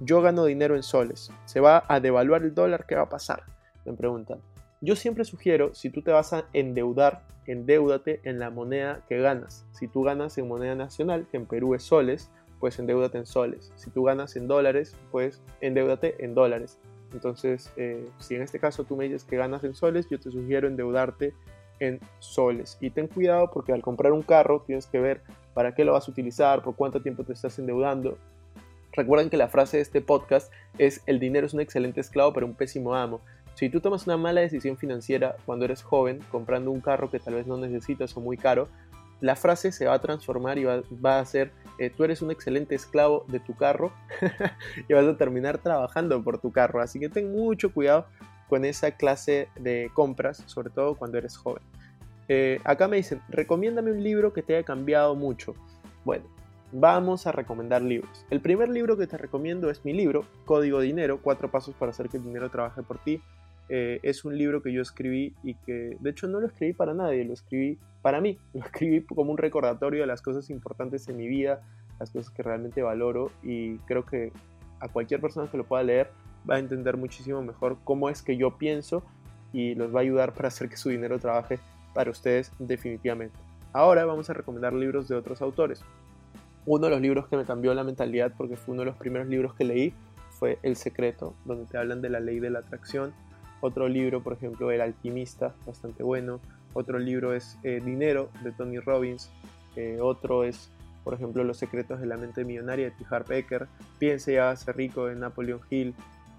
Yo 0.00 0.22
gano 0.22 0.44
dinero 0.44 0.76
en 0.76 0.82
soles. 0.82 1.30
¿Se 1.44 1.60
va 1.60 1.84
a 1.88 2.00
devaluar 2.00 2.42
el 2.42 2.54
dólar? 2.54 2.86
¿Qué 2.86 2.94
va 2.94 3.02
a 3.02 3.08
pasar? 3.08 3.42
Me 3.84 3.92
preguntan. 3.92 4.40
Yo 4.80 4.94
siempre 4.94 5.24
sugiero, 5.24 5.74
si 5.74 5.90
tú 5.90 6.02
te 6.02 6.12
vas 6.12 6.32
a 6.32 6.46
endeudar, 6.52 7.22
endeudate 7.46 8.20
en 8.24 8.38
la 8.38 8.50
moneda 8.50 9.04
que 9.08 9.18
ganas. 9.18 9.64
Si 9.72 9.88
tú 9.88 10.02
ganas 10.02 10.36
en 10.38 10.48
moneda 10.48 10.74
nacional, 10.74 11.26
que 11.30 11.38
en 11.38 11.46
Perú 11.46 11.74
es 11.74 11.82
soles, 11.82 12.30
pues 12.60 12.78
endeudate 12.78 13.18
en 13.18 13.26
soles. 13.26 13.72
Si 13.76 13.90
tú 13.90 14.04
ganas 14.04 14.36
en 14.36 14.48
dólares, 14.48 14.94
pues 15.10 15.42
endeudate 15.60 16.22
en 16.24 16.34
dólares. 16.34 16.78
Entonces, 17.12 17.72
eh, 17.76 18.08
si 18.18 18.34
en 18.34 18.42
este 18.42 18.58
caso 18.58 18.84
tú 18.84 18.96
me 18.96 19.04
dices 19.04 19.24
que 19.24 19.36
ganas 19.36 19.64
en 19.64 19.74
soles, 19.74 20.08
yo 20.10 20.18
te 20.18 20.30
sugiero 20.30 20.68
endeudarte 20.68 21.34
en 21.80 22.00
soles. 22.18 22.78
Y 22.80 22.90
ten 22.90 23.08
cuidado 23.08 23.50
porque 23.50 23.72
al 23.72 23.82
comprar 23.82 24.12
un 24.12 24.22
carro 24.22 24.62
tienes 24.66 24.86
que 24.86 25.00
ver 25.00 25.22
para 25.54 25.74
qué 25.74 25.84
lo 25.84 25.92
vas 25.92 26.08
a 26.08 26.10
utilizar, 26.10 26.62
por 26.62 26.76
cuánto 26.76 27.00
tiempo 27.02 27.24
te 27.24 27.32
estás 27.32 27.58
endeudando. 27.58 28.18
Recuerden 28.92 29.28
que 29.28 29.36
la 29.36 29.48
frase 29.48 29.76
de 29.76 29.82
este 29.82 30.00
podcast 30.00 30.52
es 30.78 31.02
el 31.06 31.20
dinero 31.20 31.46
es 31.46 31.54
un 31.54 31.60
excelente 31.60 32.00
esclavo 32.00 32.32
pero 32.32 32.46
un 32.46 32.54
pésimo 32.54 32.94
amo. 32.94 33.20
Si 33.54 33.70
tú 33.70 33.80
tomas 33.80 34.06
una 34.06 34.16
mala 34.16 34.42
decisión 34.42 34.76
financiera 34.76 35.36
cuando 35.46 35.64
eres 35.64 35.82
joven, 35.82 36.20
comprando 36.30 36.70
un 36.70 36.80
carro 36.80 37.10
que 37.10 37.18
tal 37.18 37.34
vez 37.34 37.46
no 37.46 37.56
necesitas 37.56 38.14
o 38.16 38.20
muy 38.20 38.36
caro, 38.36 38.68
la 39.20 39.34
frase 39.34 39.72
se 39.72 39.86
va 39.86 39.94
a 39.94 40.00
transformar 40.00 40.58
y 40.58 40.64
va, 40.64 41.18
a 41.18 41.24
ser 41.24 41.52
eh, 41.78 41.90
tú 41.90 42.04
eres 42.04 42.20
un 42.20 42.30
excelente 42.30 42.74
esclavo 42.74 43.24
de 43.28 43.40
tu 43.40 43.54
carro 43.54 43.92
y 44.88 44.92
vas 44.92 45.06
a 45.06 45.16
terminar 45.16 45.58
trabajando 45.58 46.22
por 46.22 46.38
tu 46.38 46.52
carro. 46.52 46.80
Así 46.80 47.00
que 47.00 47.08
ten 47.08 47.32
mucho 47.32 47.72
cuidado 47.72 48.06
con 48.48 48.64
esa 48.64 48.92
clase 48.92 49.48
de 49.58 49.90
compras, 49.94 50.42
sobre 50.46 50.70
todo 50.70 50.94
cuando 50.94 51.18
eres 51.18 51.36
joven. 51.36 51.62
Eh, 52.28 52.60
acá 52.64 52.88
me 52.88 52.96
dicen, 52.96 53.20
recomiéndame 53.28 53.92
un 53.92 54.02
libro 54.02 54.32
que 54.32 54.42
te 54.42 54.56
haya 54.56 54.64
cambiado 54.64 55.14
mucho. 55.14 55.54
Bueno, 56.04 56.24
vamos 56.72 57.26
a 57.26 57.32
recomendar 57.32 57.82
libros. 57.82 58.26
El 58.30 58.40
primer 58.40 58.68
libro 58.68 58.96
que 58.96 59.06
te 59.06 59.16
recomiendo 59.16 59.70
es 59.70 59.84
mi 59.84 59.92
libro, 59.92 60.24
Código 60.44 60.80
Dinero, 60.80 61.20
cuatro 61.22 61.50
pasos 61.50 61.74
para 61.74 61.90
hacer 61.90 62.08
que 62.08 62.16
el 62.16 62.24
dinero 62.24 62.50
trabaje 62.50 62.82
por 62.82 62.98
ti. 62.98 63.20
eh, 63.68 63.98
es 64.04 64.24
un 64.24 64.38
libro 64.38 64.62
que 64.62 64.72
yo 64.72 64.80
escribí 64.80 65.34
y 65.42 65.54
que 65.54 65.96
de 65.98 66.10
hecho 66.10 66.28
no 66.28 66.38
lo 66.38 66.46
escribí 66.46 66.72
para 66.72 66.94
nadie, 66.94 67.24
lo 67.24 67.32
escribí 67.32 67.80
para 68.00 68.20
mí, 68.20 68.38
lo 68.54 68.64
escribí 68.64 69.02
como 69.04 69.32
un 69.32 69.38
recordatorio 69.38 70.02
de 70.02 70.06
las 70.06 70.22
cosas 70.22 70.50
importantes 70.50 71.08
en 71.08 71.16
mi 71.16 71.26
vida, 71.26 71.62
las 71.98 72.10
cosas 72.10 72.30
que 72.30 72.44
realmente 72.44 72.82
valoro 72.82 73.32
y 73.42 73.78
creo 73.78 74.04
que 74.06 74.32
a 74.78 74.88
cualquier 74.88 75.20
persona 75.20 75.50
que 75.50 75.56
lo 75.56 75.64
pueda 75.64 75.82
leer 75.82 76.10
va 76.48 76.56
a 76.56 76.58
entender 76.58 76.96
muchísimo 76.96 77.42
mejor 77.42 77.76
cómo 77.84 78.08
es 78.08 78.22
que 78.22 78.36
yo 78.36 78.56
pienso 78.58 79.02
y 79.52 79.74
los 79.74 79.94
va 79.94 80.00
a 80.00 80.02
ayudar 80.02 80.32
para 80.32 80.48
hacer 80.48 80.68
que 80.68 80.76
su 80.76 80.90
dinero 80.90 81.18
trabaje 81.18 81.58
para 81.94 82.10
ustedes 82.10 82.52
definitivamente. 82.58 83.38
Ahora 83.72 84.04
vamos 84.04 84.30
a 84.30 84.32
recomendar 84.32 84.72
libros 84.72 85.08
de 85.08 85.16
otros 85.16 85.42
autores. 85.42 85.82
Uno 86.64 86.86
de 86.86 86.90
los 86.90 87.00
libros 87.00 87.28
que 87.28 87.36
me 87.36 87.44
cambió 87.44 87.72
la 87.74 87.84
mentalidad 87.84 88.32
porque 88.36 88.56
fue 88.56 88.74
uno 88.74 88.82
de 88.82 88.86
los 88.86 88.96
primeros 88.96 89.28
libros 89.28 89.54
que 89.54 89.64
leí 89.64 89.94
fue 90.30 90.58
El 90.62 90.76
Secreto, 90.76 91.34
donde 91.44 91.66
te 91.66 91.78
hablan 91.78 92.02
de 92.02 92.10
la 92.10 92.20
ley 92.20 92.40
de 92.40 92.50
la 92.50 92.58
atracción. 92.60 93.12
Otro 93.60 93.88
libro, 93.88 94.22
por 94.22 94.34
ejemplo, 94.34 94.70
El 94.70 94.80
Alquimista, 94.80 95.54
bastante 95.66 96.02
bueno. 96.02 96.40
Otro 96.74 96.98
libro 96.98 97.34
es 97.34 97.58
eh, 97.62 97.80
Dinero, 97.82 98.28
de 98.42 98.52
Tony 98.52 98.78
Robbins. 98.78 99.30
Eh, 99.76 99.98
otro 100.00 100.44
es, 100.44 100.70
por 101.04 101.14
ejemplo, 101.14 101.42
Los 101.44 101.56
secretos 101.56 102.00
de 102.00 102.06
la 102.06 102.16
mente 102.16 102.44
millonaria, 102.44 102.86
de 102.86 102.90
T. 102.90 103.04
Harv 103.08 103.32
Eker. 103.32 103.68
Piense 103.98 104.34
y 104.34 104.36
hágase 104.36 104.72
rico, 104.72 105.06
de 105.06 105.16
Napoleon 105.16 105.60
Hill. 105.70 105.94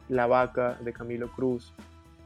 La 0.10 0.28
vaca, 0.28 0.78
de 0.82 0.94
Camilo 0.94 1.30
Cruz. 1.32 1.74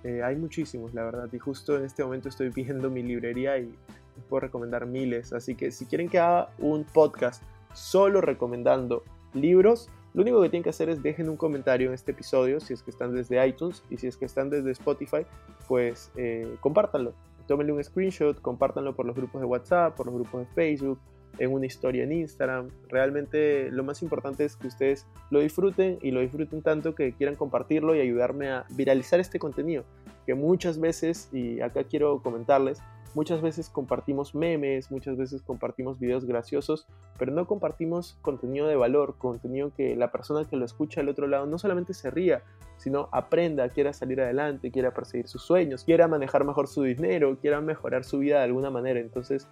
Eh, 0.04 0.24
hay 0.24 0.36
muchísimos, 0.36 0.94
la 0.94 1.04
verdad. 1.04 1.30
Y 1.32 1.40
justo 1.40 1.78
en 1.78 1.86
este 1.86 2.04
momento 2.04 2.30
estoy 2.30 2.50
viendo 2.56 2.90
mi 2.90 3.04
librería 3.04 3.58
y 3.58 3.66
les 3.66 4.26
puedo 4.30 4.42
recomendar 4.42 4.86
miles. 4.86 5.34
Así 5.34 5.56
que 5.56 5.72
si 5.72 5.86
quieren 5.86 6.10
que 6.10 6.20
haga 6.20 6.50
un 6.60 6.84
podcast 6.84 7.44
solo 7.74 8.22
recomendando 8.22 9.04
libros, 9.34 9.90
lo 10.14 10.24
único 10.24 10.42
que 10.42 10.50
tienen 10.50 10.64
que 10.64 10.72
hacer 10.72 10.90
es 10.90 11.02
dejen 11.02 11.30
un 11.30 11.38
comentario 11.38 11.88
en 11.88 11.94
este 11.94 12.12
episodio 12.12 12.60
si 12.60 12.74
es 12.74 12.84
que 12.84 12.92
están 12.92 13.16
desde 13.16 13.46
iTunes 13.48 13.82
y 13.90 13.98
si 13.98 14.08
es 14.08 14.18
que 14.18 14.26
están 14.26 14.50
desde 14.50 14.72
Spotify, 14.72 15.26
pues 15.68 16.12
eh, 16.18 16.56
compártanlo. 16.60 17.14
Tómenle 17.48 17.74
un 17.74 17.84
screenshot, 17.84 18.42
compártanlo 18.42 18.96
por 18.96 19.06
los 19.06 19.16
grupos 19.16 19.42
de 19.42 19.48
WhatsApp, 19.48 19.96
por 19.96 20.06
los 20.08 20.16
grupos 20.16 20.42
de 20.42 20.46
Facebook, 20.54 21.00
en 21.42 21.52
una 21.52 21.66
historia 21.66 22.04
en 22.04 22.12
Instagram. 22.12 22.70
Realmente 22.88 23.72
lo 23.72 23.84
más 23.84 24.04
importante 24.04 24.46
es 24.46 24.56
que 24.56 24.68
ustedes 24.68 25.08
lo 25.32 25.40
disfruten 25.40 25.98
y 26.02 26.12
lo 26.12 26.20
disfruten 26.22 26.62
tanto 26.62 26.94
que 26.94 27.14
quieran 27.14 27.36
compartirlo 27.36 27.96
y 27.96 28.00
ayudarme 28.00 28.50
a 28.50 28.66
viralizar 28.70 29.20
este 29.20 29.40
contenido. 29.40 29.84
Que 30.28 30.36
muchas 30.36 30.80
veces, 30.80 31.30
y 31.34 31.60
acá 31.62 31.84
quiero 31.84 32.22
comentarles, 32.22 32.82
Muchas 33.14 33.42
veces 33.42 33.70
compartimos 33.70 34.34
memes, 34.34 34.90
muchas 34.90 35.18
veces 35.18 35.42
compartimos 35.42 36.00
videos 36.00 36.24
graciosos, 36.24 36.88
pero 37.20 37.34
no 37.34 37.46
compartimos 37.46 38.18
contenido 38.22 38.68
de 38.68 38.78
valor, 38.78 39.16
contenido 39.18 39.74
que 39.76 39.98
la 39.98 40.14
persona 40.14 40.48
que 40.48 40.56
lo 40.56 40.64
escucha 40.64 41.02
al 41.02 41.10
otro 41.10 41.28
lado 41.28 41.46
no 41.46 41.60
solamente 41.60 41.94
se 41.94 42.10
ría, 42.10 42.42
sino 42.78 43.10
aprenda, 43.12 43.68
quiera 43.68 43.92
salir 43.92 44.22
adelante, 44.22 44.72
quiera 44.72 44.94
perseguir 44.94 45.28
sus 45.28 45.44
sueños, 45.44 45.84
quiera 45.84 46.08
manejar 46.08 46.46
mejor 46.46 46.70
su 46.70 46.84
dinero, 46.84 47.38
quiera 47.42 47.60
mejorar 47.60 48.06
su 48.06 48.20
vida 48.20 48.38
de 48.38 48.46
alguna 48.46 48.70
manera. 48.70 49.02
Entonces, 49.02 49.50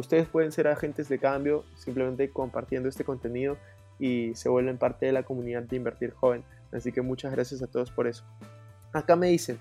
ustedes 0.00 0.28
pueden 0.28 0.52
ser 0.52 0.68
agentes 0.68 1.08
de 1.08 1.18
cambio 1.18 1.64
simplemente 1.76 2.30
compartiendo 2.30 2.88
este 2.88 3.04
contenido 3.04 3.56
y 3.98 4.34
se 4.34 4.48
vuelven 4.48 4.78
parte 4.78 5.06
de 5.06 5.12
la 5.12 5.22
comunidad 5.22 5.62
de 5.62 5.76
Invertir 5.76 6.12
Joven. 6.12 6.42
Así 6.72 6.92
que 6.92 7.02
muchas 7.02 7.32
gracias 7.32 7.62
a 7.62 7.66
todos 7.66 7.90
por 7.90 8.06
eso. 8.06 8.24
Acá 8.92 9.14
me 9.14 9.28
dicen, 9.28 9.58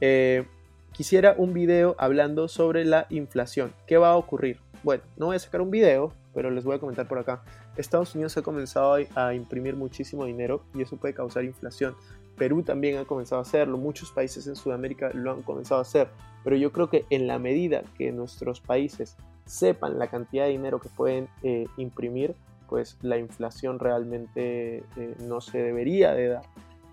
eh, 0.00 0.44
quisiera 0.92 1.34
un 1.38 1.54
video 1.54 1.94
hablando 1.98 2.48
sobre 2.48 2.84
la 2.84 3.06
inflación. 3.08 3.72
¿Qué 3.86 3.96
va 3.96 4.10
a 4.10 4.16
ocurrir? 4.16 4.60
Bueno, 4.82 5.02
no 5.16 5.26
voy 5.26 5.36
a 5.36 5.38
sacar 5.38 5.60
un 5.60 5.70
video, 5.70 6.12
pero 6.34 6.50
les 6.50 6.64
voy 6.64 6.76
a 6.76 6.78
comentar 6.78 7.08
por 7.08 7.18
acá. 7.18 7.42
Estados 7.76 8.14
Unidos 8.14 8.36
ha 8.36 8.42
comenzado 8.42 8.96
a 9.14 9.34
imprimir 9.34 9.76
muchísimo 9.76 10.24
dinero 10.24 10.64
y 10.74 10.82
eso 10.82 10.96
puede 10.96 11.14
causar 11.14 11.44
inflación. 11.44 11.94
Perú 12.36 12.62
también 12.62 12.98
ha 12.98 13.04
comenzado 13.04 13.40
a 13.40 13.42
hacerlo, 13.42 13.76
muchos 13.76 14.12
países 14.12 14.46
en 14.46 14.56
Sudamérica 14.56 15.10
lo 15.12 15.32
han 15.32 15.42
comenzado 15.42 15.80
a 15.80 15.82
hacer, 15.82 16.08
pero 16.44 16.56
yo 16.56 16.72
creo 16.72 16.88
que 16.88 17.04
en 17.10 17.26
la 17.26 17.38
medida 17.38 17.82
que 17.96 18.12
nuestros 18.12 18.60
países 18.60 19.16
sepan 19.48 19.98
la 19.98 20.08
cantidad 20.08 20.44
de 20.44 20.50
dinero 20.50 20.78
que 20.78 20.88
pueden 20.90 21.28
eh, 21.42 21.66
imprimir, 21.78 22.34
pues 22.68 22.98
la 23.02 23.16
inflación 23.16 23.78
realmente 23.78 24.84
eh, 24.96 25.14
no 25.20 25.40
se 25.40 25.58
debería 25.58 26.12
de 26.14 26.28
dar. 26.28 26.42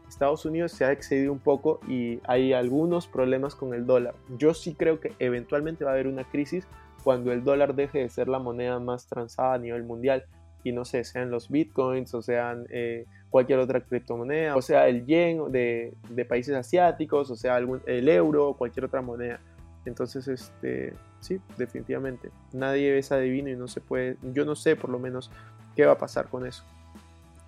Estados 0.08 0.46
Unidos 0.46 0.72
se 0.72 0.86
ha 0.86 0.92
excedido 0.92 1.34
un 1.34 1.40
poco 1.40 1.80
y 1.88 2.20
hay 2.26 2.54
algunos 2.54 3.08
problemas 3.08 3.56
con 3.56 3.74
el 3.74 3.86
dólar. 3.86 4.16
Yo 4.38 4.54
sí 4.54 4.74
creo 4.74 5.00
que 5.00 5.12
eventualmente 5.20 5.84
va 5.84 5.92
a 5.92 5.94
haber 5.96 6.08
una 6.08 6.24
crisis 6.24 6.66
cuando 7.04 7.34
el 7.34 7.44
dólar 7.44 7.76
deje 7.76 8.00
de 8.00 8.10
ser 8.10 8.30
la 8.30 8.40
moneda 8.40 8.80
más 8.80 9.08
transada 9.08 9.56
a 9.56 9.58
nivel 9.58 9.84
mundial 9.84 10.24
y 10.64 10.72
no 10.72 10.86
sé, 10.86 11.04
sean 11.04 11.30
los 11.30 11.50
bitcoins 11.50 12.14
o 12.14 12.22
sean 12.22 12.66
eh, 12.70 13.06
cualquier 13.30 13.60
otra 13.60 13.82
criptomoneda, 13.82 14.56
o 14.56 14.62
sea 14.62 14.88
el 14.88 15.06
yen 15.06 15.52
de, 15.52 15.94
países 16.28 16.56
asiáticos, 16.56 17.30
o 17.30 17.36
sea 17.36 17.58
el 17.58 18.10
euro 18.10 18.50
o 18.50 18.58
cualquier 18.58 18.86
otra 18.86 19.02
moneda. 19.02 19.40
Entonces, 19.86 20.28
este, 20.28 20.94
sí, 21.26 21.42
definitivamente. 21.58 22.32
Nadie 22.54 22.98
es 22.98 23.12
adivino 23.12 23.50
y 23.50 23.56
no 23.56 23.68
se 23.68 23.82
puede, 23.82 24.18
yo 24.22 24.46
no 24.46 24.56
sé 24.56 24.76
por 24.76 24.90
lo 24.90 25.00
menos 25.00 25.32
qué 25.76 25.86
va 25.86 25.94
a 25.94 25.98
pasar 25.98 26.30
con 26.30 26.46
eso. 26.46 26.64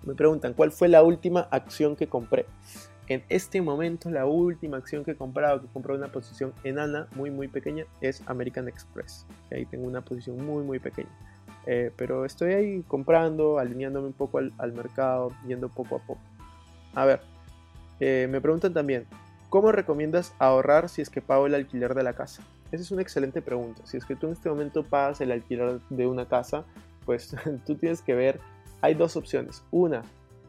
Me 0.04 0.14
preguntan, 0.14 0.54
¿cuál 0.54 0.72
fue 0.72 0.88
la 0.88 1.02
última 1.02 1.48
acción 1.50 1.96
que 1.96 2.06
compré? 2.06 2.46
En 3.08 3.24
este 3.30 3.62
momento, 3.62 4.10
la 4.10 4.26
última 4.26 4.76
acción 4.76 5.02
que 5.02 5.12
he 5.12 5.16
comprado, 5.16 5.62
que 5.62 5.66
compré 5.68 5.94
una 5.94 6.08
posición 6.08 6.52
enana, 6.62 7.08
muy, 7.14 7.30
muy 7.30 7.48
pequeña, 7.48 7.84
es 8.02 8.22
American 8.26 8.68
Express. 8.68 9.26
Ahí 9.50 9.64
tengo 9.64 9.86
una 9.86 10.02
posición 10.02 10.44
muy, 10.44 10.62
muy 10.62 10.78
pequeña. 10.78 11.08
Eh, 11.66 11.90
pero 11.96 12.24
estoy 12.24 12.52
ahí 12.52 12.82
comprando, 12.86 13.58
alineándome 13.58 14.08
un 14.08 14.12
poco 14.12 14.38
al, 14.38 14.72
mercado, 14.72 15.32
yendo 15.46 15.68
poco 15.68 15.96
a 15.96 15.98
poco. 16.00 16.20
A 16.94 17.06
ver, 17.06 17.20
eh, 18.00 18.26
me 18.30 18.40
preguntan 18.42 18.74
también, 18.74 19.06
¿cómo 19.48 19.72
recomiendas 19.72 20.34
ahorrar 20.38 20.90
si 20.90 21.00
es 21.00 21.08
que 21.08 21.22
pago 21.22 21.46
el 21.46 21.54
alquiler 21.54 21.94
de 21.94 22.02
la 22.02 22.12
casa? 22.12 22.42
Esa 22.70 22.82
es 22.82 22.90
una 22.90 23.02
excelente 23.02 23.40
pregunta. 23.40 23.82
Si 23.86 23.96
es 23.96 24.04
que 24.04 24.16
tú 24.16 24.26
en 24.26 24.32
este 24.32 24.48
momento 24.48 24.82
pagas 24.82 25.20
el 25.20 25.32
alquiler 25.32 25.80
de 25.88 26.06
una 26.06 26.28
casa, 26.28 26.64
pues 27.06 27.34
tú 27.66 27.76
tienes 27.76 28.02
que 28.02 28.14
ver 28.14 28.40
hay 28.80 28.94
dos 28.94 29.16
opciones. 29.16 29.64
Una, 29.70 30.02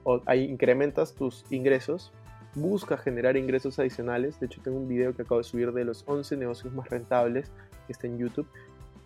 o 0.04 0.22
ahí 0.26 0.44
incrementas 0.44 1.14
tus 1.14 1.46
ingresos, 1.50 2.12
busca 2.56 2.98
generar 2.98 3.38
ingresos 3.38 3.80
adicionales. 3.80 4.40
De 4.40 4.46
hecho, 4.46 4.62
tengo 4.62 4.78
un 4.78 4.88
video 4.88 5.16
que 5.16 5.24
acabo 5.24 5.40
de 5.40 5.44
subir 5.44 5.72
de 5.72 5.86
los 5.86 6.04
11 6.08 6.38
negocios 6.38 6.74
más 6.74 6.90
rentables 6.90 7.52
que 7.88 7.94
está 7.94 8.08
en 8.08 8.18
YouTube. 8.18 8.48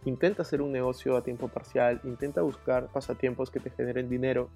Intenta 0.06 0.42
hacer 0.42 0.62
un 0.62 0.72
negocio 0.72 1.16
a 1.16 1.24
tiempo 1.24 1.48
parcial, 1.48 2.02
intenta 2.04 2.42
buscar 2.42 2.88
pasatiempos 2.88 3.50
que 3.50 3.62
te 3.62 3.70
generen 3.70 4.10
dinero, 4.10 4.50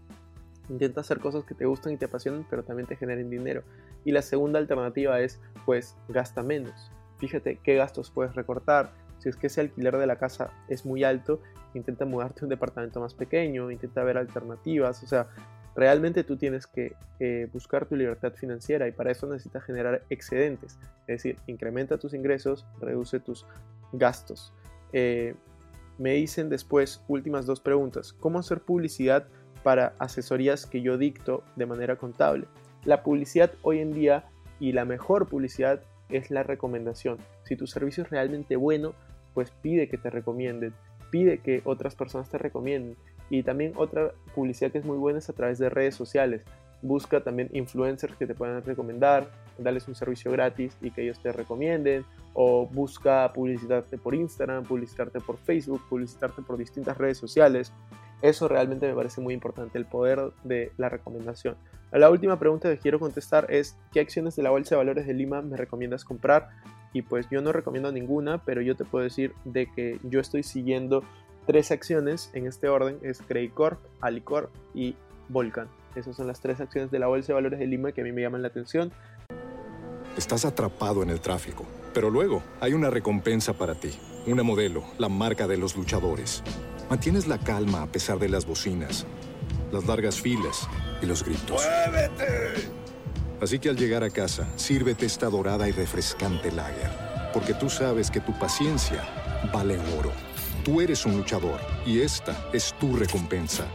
intenta 0.67 0.99
hacer 0.99 1.19
cosas 1.19 1.45
que 1.45 1.55
te 1.55 1.65
gustan 1.65 1.93
y 1.93 1.97
te 1.97 2.05
apasionan, 2.05 2.45
pero 2.49 2.63
también 2.63 2.87
te 2.87 2.97
generen 2.97 3.29
dinero. 3.29 3.63
Y 4.03 4.11
la 4.11 4.21
segunda 4.21 4.59
alternativa 4.59 5.21
es, 5.21 5.39
pues, 5.65 5.95
gasta 6.09 6.43
menos. 6.43 6.91
Fíjate 7.17 7.59
qué 7.63 7.75
gastos 7.75 8.11
puedes 8.11 8.35
recortar. 8.35 8.91
Si 9.19 9.29
es 9.29 9.35
que 9.35 9.47
ese 9.47 9.61
alquiler 9.61 9.97
de 9.97 10.07
la 10.07 10.17
casa 10.17 10.51
es 10.67 10.85
muy 10.85 11.03
alto, 11.03 11.41
intenta 11.73 12.05
mudarte 12.05 12.41
a 12.41 12.45
un 12.45 12.49
departamento 12.49 12.99
más 12.99 13.13
pequeño, 13.13 13.71
intenta 13.71 14.03
ver 14.03 14.17
alternativas, 14.17 15.01
o 15.03 15.07
sea, 15.07 15.27
realmente 15.75 16.23
tú 16.23 16.37
tienes 16.37 16.67
que 16.67 16.95
buscar 17.51 17.85
tu 17.85 17.95
libertad 17.95 18.33
financiera 18.33 18.87
y 18.87 18.91
para 18.91 19.11
eso 19.11 19.27
necesitas 19.27 19.63
generar 19.63 20.03
excedentes, 20.09 20.77
es 21.01 21.23
decir, 21.23 21.37
incrementa 21.47 21.97
tus 21.97 22.13
ingresos, 22.13 22.65
reduce 22.79 23.19
tus 23.19 23.45
gastos. 23.91 24.53
Eh, 24.93 25.35
me 25.97 26.13
dicen 26.13 26.49
después 26.49 27.03
últimas 27.07 27.45
dos 27.45 27.59
preguntas, 27.59 28.13
¿cómo 28.13 28.39
hacer 28.39 28.61
publicidad 28.61 29.27
para 29.63 29.93
asesorías 29.99 30.65
que 30.65 30.81
yo 30.81 30.97
dicto 30.97 31.43
de 31.55 31.65
manera 31.65 31.95
contable? 31.95 32.47
La 32.83 33.03
publicidad 33.03 33.51
hoy 33.63 33.79
en 33.79 33.93
día 33.93 34.25
y 34.59 34.71
la 34.71 34.85
mejor 34.85 35.27
publicidad 35.27 35.81
es 36.09 36.31
la 36.31 36.43
recomendación. 36.43 37.17
Si 37.43 37.55
tu 37.55 37.67
servicio 37.67 38.03
es 38.03 38.09
realmente 38.09 38.55
bueno, 38.55 38.93
pues 39.33 39.51
pide 39.51 39.87
que 39.87 39.97
te 39.97 40.09
recomienden 40.09 40.73
pide 41.09 41.39
que 41.39 41.61
otras 41.65 41.95
personas 41.95 42.29
te 42.29 42.37
recomienden. 42.37 42.95
Y 43.29 43.43
también 43.43 43.73
otra 43.75 44.11
publicidad 44.35 44.71
que 44.71 44.77
es 44.77 44.85
muy 44.85 44.97
buena 44.97 45.19
es 45.19 45.29
a 45.29 45.33
través 45.33 45.59
de 45.59 45.69
redes 45.69 45.95
sociales. 45.95 46.41
Busca 46.81 47.21
también 47.21 47.49
influencers 47.53 48.15
que 48.15 48.27
te 48.27 48.35
puedan 48.35 48.63
recomendar, 48.63 49.29
darles 49.57 49.87
un 49.87 49.95
servicio 49.95 50.31
gratis 50.31 50.77
y 50.81 50.91
que 50.91 51.03
ellos 51.03 51.19
te 51.21 51.31
recomienden. 51.31 52.05
O 52.33 52.67
busca 52.67 53.31
publicitarte 53.33 53.97
por 53.97 54.15
Instagram, 54.15 54.63
publicitarte 54.63 55.19
por 55.19 55.37
Facebook, 55.37 55.81
publicitarte 55.89 56.41
por 56.41 56.57
distintas 56.57 56.97
redes 56.97 57.17
sociales. 57.17 57.73
Eso 58.21 58.47
realmente 58.47 58.87
me 58.87 58.95
parece 58.95 59.21
muy 59.21 59.33
importante, 59.33 59.77
el 59.77 59.85
poder 59.85 60.31
de 60.43 60.71
la 60.77 60.89
recomendación. 60.89 61.55
La 61.91 62.09
última 62.09 62.39
pregunta 62.39 62.69
que 62.69 62.79
quiero 62.79 62.99
contestar 62.99 63.47
es, 63.49 63.77
¿qué 63.91 63.99
acciones 63.99 64.35
de 64.35 64.43
la 64.43 64.49
Bolsa 64.49 64.75
de 64.75 64.77
Valores 64.77 65.07
de 65.07 65.13
Lima 65.13 65.41
me 65.41 65.55
recomiendas 65.55 66.03
comprar? 66.03 66.49
y 66.93 67.03
pues 67.03 67.27
yo 67.29 67.41
no 67.41 67.51
recomiendo 67.51 67.91
ninguna, 67.91 68.43
pero 68.43 68.61
yo 68.61 68.75
te 68.75 68.85
puedo 68.85 69.03
decir 69.03 69.33
de 69.45 69.71
que 69.71 69.99
yo 70.03 70.19
estoy 70.19 70.43
siguiendo 70.43 71.03
tres 71.45 71.71
acciones 71.71 72.31
en 72.33 72.47
este 72.47 72.67
orden, 72.69 72.97
es 73.01 73.21
Credicorp, 73.21 73.79
Alicorp 74.01 74.49
y 74.73 74.95
Volcan. 75.29 75.67
Esas 75.95 76.15
son 76.15 76.27
las 76.27 76.41
tres 76.41 76.59
acciones 76.59 76.91
de 76.91 76.99
la 76.99 77.07
Bolsa 77.07 77.27
de 77.27 77.33
Valores 77.35 77.59
de 77.59 77.67
Lima 77.67 77.91
que 77.91 78.01
a 78.01 78.03
mí 78.03 78.11
me 78.11 78.21
llaman 78.21 78.41
la 78.41 78.49
atención. 78.49 78.91
Estás 80.17 80.45
atrapado 80.45 81.03
en 81.03 81.09
el 81.09 81.21
tráfico, 81.21 81.65
pero 81.93 82.09
luego 82.09 82.41
hay 82.59 82.73
una 82.73 82.89
recompensa 82.89 83.53
para 83.53 83.75
ti, 83.75 83.91
una 84.25 84.43
modelo, 84.43 84.83
la 84.97 85.09
marca 85.09 85.47
de 85.47 85.57
los 85.57 85.75
luchadores. 85.75 86.43
Mantienes 86.89 87.27
la 87.27 87.37
calma 87.37 87.81
a 87.81 87.91
pesar 87.91 88.17
de 88.17 88.29
las 88.29 88.45
bocinas, 88.45 89.05
las 89.71 89.85
largas 89.85 90.21
filas 90.21 90.69
y 91.01 91.05
los 91.05 91.23
gritos. 91.23 91.61
¡Muévete! 91.61 92.69
Así 93.41 93.59
que 93.59 93.69
al 93.69 93.75
llegar 93.75 94.03
a 94.03 94.09
casa, 94.09 94.47
sírvete 94.55 95.05
esta 95.05 95.29
dorada 95.29 95.67
y 95.67 95.73
refrescante 95.73 96.51
lager, 96.51 96.89
porque 97.33 97.53
tú 97.53 97.69
sabes 97.69 98.09
que 98.09 98.21
tu 98.21 98.37
paciencia 98.39 99.03
vale 99.53 99.77
oro. 99.99 100.13
Tú 100.63 100.79
eres 100.79 101.05
un 101.05 101.17
luchador 101.17 101.59
y 101.85 101.99
esta 101.99 102.49
es 102.53 102.73
tu 102.79 102.95
recompensa. 102.95 103.67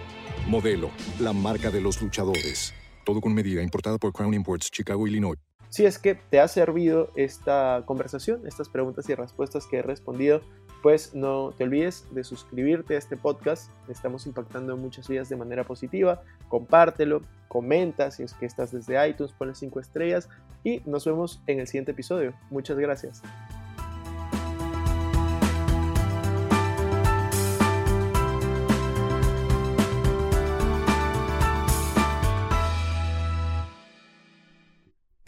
Modelo, 0.46 0.90
la 1.20 1.34
marca 1.34 1.70
de 1.70 1.80
los 1.80 2.00
luchadores. 2.00 2.72
Todo 3.04 3.20
con 3.20 3.34
medida, 3.34 3.62
importada 3.62 3.98
por 3.98 4.12
Crown 4.12 4.34
Imports, 4.34 4.70
Chicago, 4.70 5.06
Illinois. 5.06 5.38
Si 5.72 5.86
es 5.86 5.98
que 5.98 6.14
te 6.14 6.38
ha 6.38 6.48
servido 6.48 7.08
esta 7.16 7.82
conversación, 7.86 8.46
estas 8.46 8.68
preguntas 8.68 9.08
y 9.08 9.14
respuestas 9.14 9.66
que 9.66 9.78
he 9.78 9.82
respondido, 9.82 10.42
pues 10.82 11.14
no 11.14 11.54
te 11.56 11.64
olvides 11.64 12.04
de 12.10 12.24
suscribirte 12.24 12.94
a 12.94 12.98
este 12.98 13.16
podcast. 13.16 13.70
Estamos 13.88 14.26
impactando 14.26 14.74
en 14.74 14.80
muchas 14.80 15.08
vidas 15.08 15.30
de 15.30 15.36
manera 15.36 15.64
positiva. 15.64 16.24
Compártelo, 16.50 17.22
comenta 17.48 18.10
si 18.10 18.22
es 18.22 18.34
que 18.34 18.44
estás 18.44 18.70
desde 18.70 19.08
iTunes, 19.08 19.32
ponle 19.32 19.54
5 19.54 19.80
estrellas 19.80 20.28
y 20.62 20.82
nos 20.84 21.06
vemos 21.06 21.40
en 21.46 21.60
el 21.60 21.66
siguiente 21.66 21.92
episodio. 21.92 22.34
Muchas 22.50 22.76
gracias. 22.76 23.22